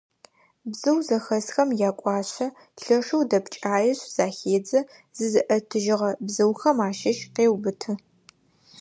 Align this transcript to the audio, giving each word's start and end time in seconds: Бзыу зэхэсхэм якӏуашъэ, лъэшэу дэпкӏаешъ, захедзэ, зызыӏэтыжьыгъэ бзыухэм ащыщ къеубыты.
Бзыу 0.69 0.99
зэхэсхэм 1.07 1.69
якӏуашъэ, 1.89 2.47
лъэшэу 2.83 3.23
дэпкӏаешъ, 3.29 4.01
захедзэ, 4.15 4.79
зызыӏэтыжьыгъэ 5.17 6.11
бзыухэм 6.25 6.77
ащыщ 6.87 7.19
къеубыты. 7.33 7.93